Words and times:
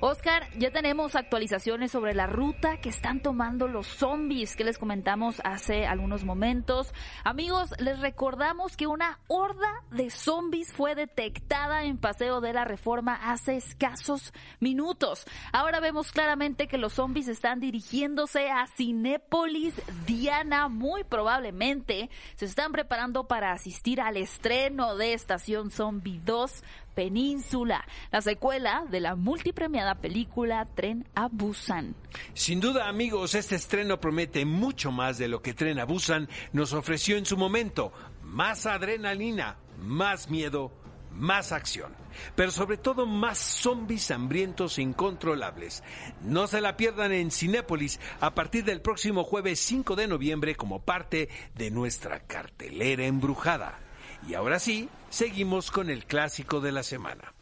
Oscar, 0.00 0.48
ya 0.56 0.70
tenemos 0.70 1.16
actualizaciones 1.16 1.90
sobre 1.90 2.14
la 2.14 2.26
ruta 2.26 2.76
que 2.76 2.88
están 2.88 3.20
tomando 3.20 3.66
los 3.66 3.88
zombies 3.88 4.54
que 4.54 4.62
les 4.62 4.78
comentamos 4.78 5.40
hace 5.42 5.86
algunos 5.86 6.24
momentos. 6.24 6.94
Amigos, 7.24 7.74
les 7.80 7.98
recordamos 7.98 8.76
que 8.76 8.86
una 8.86 9.18
horda 9.26 9.82
de 9.90 10.10
zombies 10.10 10.72
fue 10.72 10.94
detectada 10.94 11.82
en 11.82 11.98
Paseo 11.98 12.40
de 12.40 12.52
la 12.52 12.64
Reforma 12.64 13.14
hace 13.14 13.56
escasos 13.56 14.32
minutos. 14.60 15.26
Ahora 15.52 15.80
vemos 15.80 16.12
claramente 16.12 16.68
que 16.68 16.78
los 16.78 16.92
zombies 16.92 17.26
están 17.26 17.58
dirigiéndose 17.58 18.50
a 18.50 18.68
Cinépolis 18.68 19.74
Diana. 20.06 20.68
Muy 20.68 21.02
probablemente 21.02 22.08
se 22.36 22.44
están 22.44 22.70
preparando 22.70 23.26
para 23.26 23.50
asistir 23.50 24.00
al 24.00 24.16
estreno 24.16 24.94
de 24.94 25.14
Estación 25.14 25.72
Zombie 25.72 26.20
2 26.24 26.62
Península, 26.98 27.86
la 28.10 28.20
secuela 28.20 28.84
de 28.90 28.98
la 28.98 29.14
multipremiada 29.14 29.94
película 29.94 30.66
Tren 30.74 31.06
a 31.14 31.28
Busan. 31.28 31.94
Sin 32.34 32.58
duda, 32.58 32.88
amigos, 32.88 33.36
este 33.36 33.54
estreno 33.54 34.00
promete 34.00 34.44
mucho 34.44 34.90
más 34.90 35.16
de 35.16 35.28
lo 35.28 35.40
que 35.40 35.54
Tren 35.54 35.78
a 35.78 35.84
Busan 35.84 36.28
nos 36.52 36.72
ofreció 36.72 37.16
en 37.16 37.24
su 37.24 37.36
momento. 37.36 37.92
Más 38.24 38.66
adrenalina, 38.66 39.58
más 39.80 40.28
miedo, 40.28 40.72
más 41.12 41.52
acción, 41.52 41.94
pero 42.34 42.50
sobre 42.50 42.78
todo 42.78 43.06
más 43.06 43.38
zombies 43.38 44.10
hambrientos 44.10 44.80
incontrolables. 44.80 45.84
No 46.24 46.48
se 46.48 46.60
la 46.60 46.76
pierdan 46.76 47.12
en 47.12 47.30
Cinépolis 47.30 48.00
a 48.18 48.34
partir 48.34 48.64
del 48.64 48.80
próximo 48.80 49.22
jueves 49.22 49.60
5 49.60 49.94
de 49.94 50.08
noviembre 50.08 50.56
como 50.56 50.80
parte 50.80 51.28
de 51.54 51.70
nuestra 51.70 52.26
cartelera 52.26 53.06
embrujada. 53.06 53.87
Y 54.26 54.34
ahora 54.34 54.58
sí, 54.58 54.88
seguimos 55.10 55.70
con 55.70 55.90
el 55.90 56.04
clásico 56.04 56.60
de 56.60 56.72
la 56.72 56.82
semana. 56.82 57.32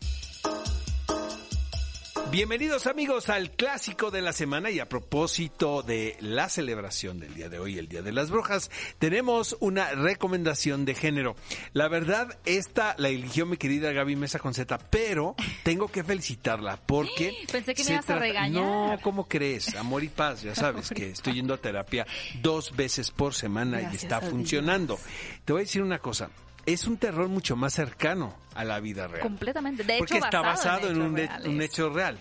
Bienvenidos 2.30 2.88
amigos 2.88 3.30
al 3.30 3.52
clásico 3.52 4.10
de 4.10 4.20
la 4.20 4.32
semana 4.32 4.70
y 4.70 4.80
a 4.80 4.88
propósito 4.88 5.82
de 5.82 6.16
la 6.20 6.48
celebración 6.48 7.20
del 7.20 7.32
día 7.34 7.48
de 7.48 7.60
hoy, 7.60 7.78
el 7.78 7.88
Día 7.88 8.02
de 8.02 8.12
las 8.12 8.30
Brujas, 8.30 8.70
tenemos 8.98 9.56
una 9.60 9.92
recomendación 9.92 10.84
de 10.84 10.94
género. 10.94 11.36
La 11.72 11.88
verdad, 11.88 12.36
esta 12.44 12.96
la 12.98 13.08
eligió 13.08 13.46
mi 13.46 13.56
querida 13.56 13.92
Gaby 13.92 14.16
Mesa 14.16 14.40
Conceta, 14.40 14.76
pero 14.76 15.36
tengo 15.62 15.88
que 15.88 16.02
felicitarla 16.02 16.78
porque... 16.84 17.32
Pensé 17.50 17.74
que 17.74 17.84
me 17.84 17.92
ibas 17.92 18.10
a 18.10 18.18
regañar. 18.18 18.62
No, 18.62 18.98
¿cómo 19.02 19.28
crees? 19.28 19.74
Amor 19.76 20.02
y 20.02 20.08
paz, 20.08 20.42
ya 20.42 20.54
sabes 20.54 20.90
que 20.90 21.10
estoy 21.10 21.34
yendo 21.34 21.54
a 21.54 21.58
terapia 21.58 22.06
dos 22.42 22.74
veces 22.74 23.12
por 23.12 23.34
semana 23.34 23.80
y 23.80 23.96
está 23.96 24.20
funcionando. 24.20 24.98
Te 25.44 25.52
voy 25.52 25.60
a 25.60 25.64
decir 25.64 25.80
una 25.80 26.00
cosa. 26.00 26.28
Es 26.66 26.86
un 26.86 26.96
terror 26.98 27.28
mucho 27.28 27.54
más 27.56 27.74
cercano 27.74 28.34
a 28.54 28.64
la 28.64 28.80
vida 28.80 29.06
real. 29.06 29.22
Completamente. 29.22 29.84
De 29.84 29.94
hecho, 29.94 29.98
Porque 30.00 30.18
está 30.18 30.40
basado 30.42 30.90
en, 30.90 31.00
un, 31.00 31.18
he- 31.18 31.28
un 31.46 31.62
hecho 31.62 31.88
real. 31.90 32.18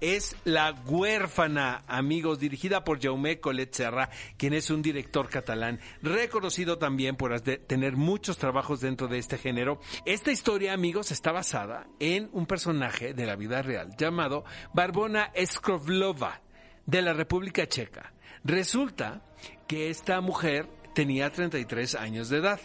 Es 0.00 0.36
La 0.44 0.70
huérfana, 0.86 1.82
amigos, 1.88 2.38
dirigida 2.38 2.84
por 2.84 3.00
Jaume 3.02 3.40
Collet 3.40 3.72
Serra, 3.74 4.08
quien 4.36 4.52
es 4.54 4.70
un 4.70 4.80
director 4.80 5.28
catalán, 5.28 5.80
reconocido 6.02 6.78
también 6.78 7.16
por 7.16 7.40
tener 7.40 7.96
muchos 7.96 8.38
trabajos 8.38 8.80
dentro 8.80 9.08
de 9.08 9.18
este 9.18 9.38
género. 9.38 9.80
Esta 10.04 10.30
historia, 10.30 10.72
amigos, 10.72 11.10
está 11.10 11.32
basada 11.32 11.88
en 11.98 12.30
un 12.32 12.46
personaje 12.46 13.12
de 13.12 13.26
la 13.26 13.34
vida 13.34 13.60
real 13.62 13.90
llamado 13.98 14.44
Barbona 14.72 15.32
Skrovlova, 15.44 16.42
de 16.86 17.02
la 17.02 17.12
República 17.12 17.66
Checa. 17.66 18.12
Resulta 18.44 19.22
que 19.66 19.90
esta 19.90 20.20
mujer 20.20 20.68
tenía 20.94 21.30
33 21.32 21.96
años 21.96 22.28
de 22.28 22.38
edad, 22.38 22.60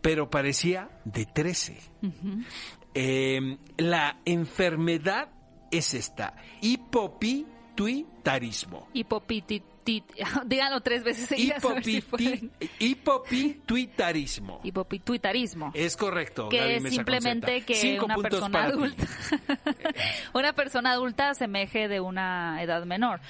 pero 0.00 0.30
parecía 0.30 0.88
de 1.04 1.26
13. 1.26 1.78
Eh, 2.94 3.58
la 3.78 4.18
enfermedad 4.24 5.28
es 5.70 5.94
esta, 5.94 6.34
hipopituitarismo. 6.60 8.88
Hipopiti- 8.94 9.62
Díganlo 10.46 10.80
tres 10.80 11.02
veces 11.02 11.26
seguidas. 11.28 11.60
si 11.82 12.02
hipopituitarismo. 12.78 14.60
Hipopituitarismo. 14.62 15.72
Es 15.74 15.96
correcto. 15.96 16.48
que 16.48 16.58
Gaby 16.58 16.72
es 16.74 16.82
Mesa 16.82 16.94
simplemente 16.94 17.46
Conceta. 17.46 17.66
que 17.66 17.74
Cinco 17.74 18.04
una 18.04 18.16
persona 18.16 18.64
adulta 18.64 19.06
una 20.34 20.52
persona 20.52 20.92
adulta 20.92 21.30
asemeje 21.30 21.88
de 21.88 22.00
una 22.00 22.62
edad 22.62 22.84
menor 22.84 23.20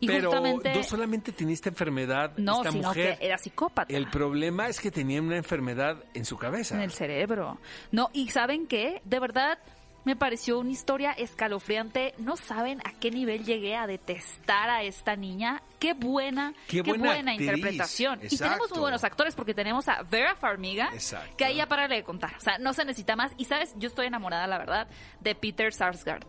y 0.00 0.06
Pero 0.06 0.30
justamente 0.30 0.74
no 0.74 0.82
solamente 0.82 1.32
tenía 1.32 1.54
esta 1.54 1.68
enfermedad 1.70 2.32
no 2.36 2.58
esta 2.58 2.72
sino 2.72 2.88
mujer. 2.88 3.18
que 3.18 3.26
era 3.26 3.38
psicópata 3.38 3.94
El 3.94 4.08
problema 4.10 4.68
es 4.68 4.80
que 4.80 4.90
tenía 4.90 5.22
una 5.22 5.36
enfermedad 5.36 6.02
en 6.14 6.24
su 6.24 6.36
cabeza. 6.36 6.74
en 6.74 6.82
el 6.82 6.90
cerebro 6.90 7.58
no 7.92 8.10
y 8.12 8.28
saben 8.30 8.66
qué 8.66 9.00
de 9.04 9.20
verdad 9.20 9.58
me 10.04 10.14
pareció 10.14 10.60
una 10.60 10.70
historia 10.70 11.10
escalofriante. 11.10 12.14
No 12.18 12.36
saben 12.36 12.80
a 12.84 12.92
qué 13.00 13.10
nivel 13.10 13.44
llegué 13.44 13.74
a 13.74 13.88
detestar 13.88 14.70
a 14.70 14.84
esta 14.84 15.16
niña. 15.16 15.62
Qué 15.80 15.94
buena, 15.94 16.54
Qué 16.68 16.82
buena 16.82 17.32
actriz. 17.32 17.40
interpretación. 17.40 18.20
Y 18.22 18.36
tenemos 18.36 18.70
muy 18.70 18.78
buenos 18.78 19.02
actores 19.02 19.34
porque 19.34 19.52
tenemos 19.52 19.88
a 19.88 20.02
Vera 20.04 20.36
Farmiga, 20.36 20.90
Exacto. 20.92 21.34
que 21.36 21.44
ahí 21.44 21.56
ya 21.56 21.66
para 21.66 21.88
de 21.88 22.04
contar. 22.04 22.36
O 22.36 22.40
sea, 22.40 22.56
no 22.58 22.72
se 22.72 22.84
necesita 22.84 23.16
más. 23.16 23.32
Y 23.36 23.46
sabes, 23.46 23.74
yo 23.78 23.88
estoy 23.88 24.06
enamorada, 24.06 24.46
la 24.46 24.58
verdad, 24.58 24.86
de 25.20 25.34
Peter 25.34 25.72
Sarsgaard. 25.72 26.24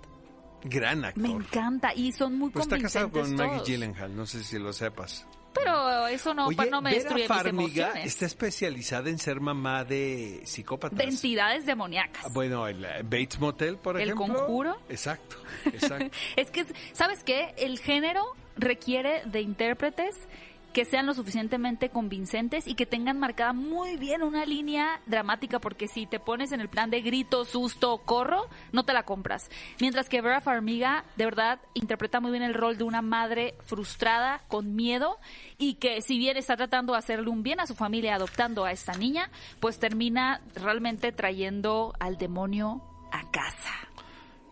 Gran 0.64 1.06
actor. 1.06 1.22
Me 1.24 1.30
encanta 1.30 1.94
y 1.94 2.12
son 2.12 2.38
muy 2.38 2.50
Pues 2.50 2.66
está 2.66 2.78
casado 2.80 3.12
con 3.12 3.22
convincentes 3.22 3.46
Maggie 3.48 3.58
todos. 3.58 3.70
Gyllenhaal, 3.70 4.16
no 4.16 4.26
sé 4.26 4.44
si 4.44 4.58
lo 4.60 4.74
sepas. 4.74 5.26
Pero 5.54 6.08
eso 6.08 6.34
no, 6.36 6.48
Oye, 6.48 6.70
no 6.70 6.82
me 6.82 6.92
Vera 6.92 7.02
destruye 7.04 7.24
mis 7.24 7.28
Farmiga 7.28 7.86
emociones. 7.88 8.06
está 8.14 8.26
especializada 8.26 9.10
en 9.10 9.18
ser 9.18 9.40
mamá 9.40 9.84
de 9.84 10.42
psicópatas. 10.46 10.98
De 10.98 11.06
entidades 11.06 11.66
demoníacas. 11.66 12.32
Bueno, 12.32 12.68
el 12.68 12.84
eh, 12.86 13.02
Bates 13.04 13.40
Motel, 13.40 13.78
por 13.78 14.00
¿El 14.00 14.10
ejemplo. 14.10 14.36
Conjuro? 14.36 14.78
Exacto, 14.90 15.38
exacto. 15.66 16.16
Es 16.36 16.52
que, 16.52 16.66
¿sabes 16.94 17.24
qué? 17.24 17.56
El 17.58 17.80
género 17.80 18.24
requiere 18.56 19.24
de 19.26 19.42
intérpretes 19.42 20.16
que 20.78 20.86
sean 20.86 21.08
lo 21.08 21.16
suficientemente 21.16 21.90
convincentes 21.90 22.68
y 22.68 22.76
que 22.76 22.86
tengan 22.86 23.18
marcada 23.18 23.52
muy 23.52 23.98
bien 23.98 24.22
una 24.22 24.46
línea 24.46 25.02
dramática, 25.08 25.58
porque 25.58 25.88
si 25.88 26.06
te 26.06 26.20
pones 26.20 26.52
en 26.52 26.62
el 26.62 26.70
plan 26.70 26.92
de 26.92 27.02
grito, 27.02 27.46
susto, 27.46 27.98
corro, 28.06 28.46
no 28.72 28.86
te 28.86 28.94
la 28.94 29.02
compras. 29.02 29.50
Mientras 29.82 30.08
que 30.08 30.22
Vera 30.22 30.40
Farmiga, 30.40 31.04
de 31.16 31.26
verdad, 31.26 31.60
interpreta 31.74 32.20
muy 32.20 32.30
bien 32.30 32.44
el 32.44 32.54
rol 32.54 32.78
de 32.78 32.84
una 32.84 33.02
madre 33.02 33.56
frustrada, 33.66 34.44
con 34.50 34.76
miedo, 34.76 35.18
y 35.58 35.78
que 35.80 36.04
si 36.04 36.20
bien 36.20 36.38
está 36.38 36.56
tratando 36.56 36.94
de 36.94 37.00
hacerle 37.00 37.32
un 37.32 37.42
bien 37.42 37.60
a 37.60 37.66
su 37.66 37.74
familia 37.74 38.14
adoptando 38.14 38.64
a 38.64 38.72
esta 38.72 38.94
niña, 38.94 39.32
pues 39.60 39.80
termina 39.80 40.42
realmente 40.54 41.12
trayendo 41.12 41.96
al 42.00 42.20
demonio 42.20 42.84
a 43.12 43.32
casa. 43.32 43.87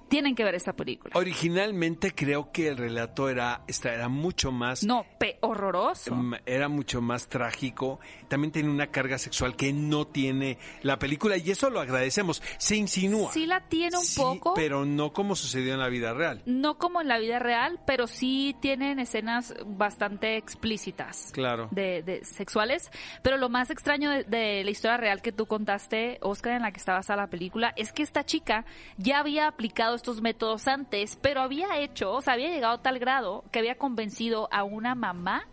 Tienen 0.07 0.35
que 0.35 0.43
ver 0.43 0.55
esta 0.55 0.73
película. 0.73 1.13
Originalmente 1.16 2.13
creo 2.13 2.51
que 2.51 2.67
el 2.69 2.77
relato 2.77 3.29
era, 3.29 3.61
esta 3.67 3.93
era 3.93 4.07
mucho 4.09 4.51
más 4.51 4.83
No, 4.83 5.05
pe 5.19 5.38
horroroso. 5.41 6.13
Mm, 6.16 6.35
era 6.45 6.67
mucho 6.69 7.01
más 7.01 7.27
trágico. 7.27 7.99
También 8.27 8.51
tiene 8.51 8.69
una 8.69 8.88
carga 8.88 9.17
sexual 9.17 9.55
que 9.55 9.73
no 9.73 10.05
tiene 10.07 10.57
la 10.81 10.97
película 10.99 11.38
y 11.38 11.51
eso 11.51 11.69
lo 11.69 11.79
agradecemos. 11.79 12.41
Se 12.57 12.75
insinúa. 12.75 13.31
Sí 13.31 13.45
la 13.45 13.61
tiene 13.67 13.97
un 13.97 14.05
Sí, 14.05 14.19
poco. 14.21 14.53
pero 14.53 14.85
no 14.85 15.13
como 15.13 15.35
sucedió 15.35 15.73
en 15.73 15.79
la 15.79 15.89
vida 15.89 16.13
real. 16.13 16.41
No 16.45 16.77
como 16.77 17.01
en 17.01 17.07
la 17.07 17.17
vida 17.19 17.39
real, 17.39 17.79
pero 17.85 18.07
sí 18.07 18.55
tienen 18.61 18.99
escenas 18.99 19.53
bastante 19.66 20.37
explícitas. 20.37 21.31
Claro. 21.31 21.67
De, 21.72 22.03
de 22.03 22.23
sexuales. 22.25 22.91
Pero 23.23 23.37
lo 23.37 23.49
más 23.49 23.69
extraño 23.69 24.09
de, 24.11 24.23
de 24.23 24.63
la 24.63 24.69
historia 24.72 24.97
real 24.97 25.22
que 25.22 25.31
tú 25.31 25.45
contaste, 25.45 26.17
Oscar, 26.22 26.53
en 26.53 26.61
la 26.61 26.72
que 26.72 26.77
está 26.79 26.93
basada 26.93 27.23
la 27.23 27.29
película, 27.29 27.73
es 27.75 27.91
que 27.91 28.03
esta 28.03 28.23
chica 28.25 28.66
ya 28.97 29.19
había 29.19 29.47
aplicado 29.47 29.94
estos 29.95 30.22
métodos 30.22 30.67
antes, 30.67 31.17
pero 31.22 31.41
había 31.41 31.78
hecho, 31.79 32.11
o 32.13 32.22
sea, 32.22 32.33
había 32.33 32.50
llegado 32.50 32.75
a 32.75 32.81
tal 32.81 33.00
grado 33.00 33.44
que 33.51 33.59
había 33.59 33.78
convencido 33.78 34.47
a 34.51 34.63
una 34.63 34.95
mamá 34.95 35.47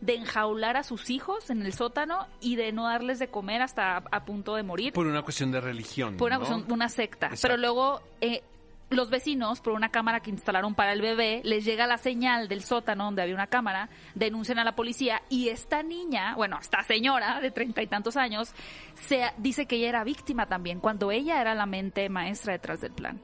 de 0.00 0.14
enjaular 0.14 0.76
a 0.76 0.84
sus 0.84 1.10
hijos 1.10 1.50
en 1.50 1.62
el 1.66 1.72
sótano 1.72 2.26
y 2.40 2.54
de 2.56 2.70
no 2.72 2.84
darles 2.84 3.18
de 3.18 3.28
comer 3.28 3.62
hasta 3.62 3.96
a, 3.96 4.02
a 4.12 4.24
punto 4.24 4.54
de 4.54 4.62
morir. 4.62 4.92
Por 4.92 5.06
una 5.08 5.22
cuestión 5.22 5.50
de 5.50 5.60
religión. 5.60 6.16
por 6.16 6.28
una, 6.28 6.38
¿no? 6.38 6.46
cuestión- 6.46 6.72
una 6.72 6.88
secta. 6.88 7.26
Exacto. 7.26 7.42
Pero 7.48 7.56
luego 7.56 8.00
eh, 8.20 8.42
los 8.90 9.10
vecinos, 9.10 9.60
por 9.60 9.72
una 9.74 9.88
cámara 9.90 10.20
que 10.20 10.30
instalaron 10.30 10.76
para 10.76 10.92
el 10.92 11.02
bebé, 11.02 11.42
les 11.44 11.64
llega 11.64 11.86
la 11.88 11.98
señal 11.98 12.46
del 12.46 12.62
sótano 12.62 13.06
donde 13.06 13.22
había 13.22 13.34
una 13.34 13.48
cámara, 13.48 13.88
denuncian 14.14 14.60
a 14.60 14.64
la 14.64 14.76
policía 14.76 15.20
y 15.28 15.48
esta 15.48 15.82
niña, 15.82 16.36
bueno, 16.36 16.58
esta 16.60 16.82
señora 16.84 17.40
de 17.40 17.50
treinta 17.50 17.82
y 17.82 17.88
tantos 17.88 18.16
años, 18.16 18.52
se 18.94 19.24
dice 19.36 19.66
que 19.66 19.76
ella 19.76 19.88
era 19.88 20.04
víctima 20.04 20.46
también, 20.46 20.78
cuando 20.80 21.10
ella 21.10 21.40
era 21.40 21.54
la 21.56 21.66
mente 21.66 22.08
maestra 22.08 22.52
detrás 22.52 22.80
del 22.80 22.92
plan. 22.92 23.20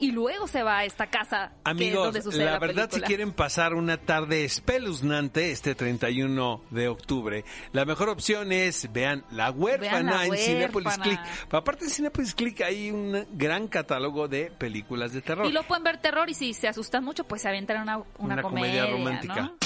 Y 0.00 0.12
luego 0.12 0.48
se 0.48 0.62
va 0.62 0.78
a 0.78 0.84
esta 0.84 1.08
casa 1.08 1.52
que 1.64 1.70
es 1.70 1.76
Amigos, 1.76 2.04
donde 2.04 2.22
sucede 2.22 2.46
la, 2.46 2.52
la, 2.52 2.58
verdad, 2.58 2.90
si 2.90 3.02
quieren 3.02 3.32
pasar 3.32 3.74
una 3.74 3.98
tarde 3.98 4.44
espeluznante 4.44 5.50
este 5.50 5.74
31 5.74 6.62
de 6.70 6.88
octubre, 6.88 7.44
la 7.72 7.84
mejor 7.84 8.08
opción 8.08 8.50
es 8.50 8.90
vean 8.92 9.24
La 9.30 9.50
Huérfana 9.50 10.18
La 10.18 10.26
en 10.26 10.36
Cinepolis. 10.36 10.98
Click. 10.98 11.20
Pero 11.48 11.58
aparte 11.58 11.84
de 11.84 11.90
Cinepolis 11.90 12.34
Click 12.34 12.62
hay 12.62 12.90
un 12.90 13.26
gran 13.32 13.68
catálogo 13.68 14.26
de 14.26 14.50
películas 14.50 15.12
de 15.12 15.20
terror. 15.20 15.46
Y 15.46 15.52
lo 15.52 15.62
pueden 15.64 15.84
ver 15.84 15.98
terror 15.98 16.28
y 16.30 16.34
si 16.34 16.54
se 16.54 16.66
asustan 16.66 17.04
mucho, 17.04 17.24
pues 17.24 17.42
se 17.42 17.48
avientan 17.48 17.82
una, 17.82 17.98
una, 17.98 18.34
Una 18.34 18.42
comedia 18.42 18.86
comedia, 18.86 18.86
romántica. 18.86 19.40
¿no? 19.42 19.56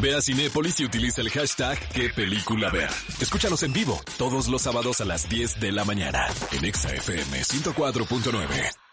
Ve 0.00 0.14
a 0.14 0.20
Cinépolis 0.20 0.78
y 0.80 0.84
utiliza 0.84 1.22
el 1.22 1.30
hashtag 1.30 1.78
qué 1.94 2.10
película 2.10 2.70
ver. 2.70 2.90
Escúchanos 3.18 3.62
en 3.62 3.72
vivo 3.72 3.98
todos 4.18 4.48
los 4.48 4.60
sábados 4.60 5.00
a 5.00 5.06
las 5.06 5.28
10 5.28 5.58
de 5.58 5.72
la 5.72 5.84
mañana 5.84 6.26
en 6.52 6.64
ExaFM 6.66 7.40
104.9. 7.40 8.89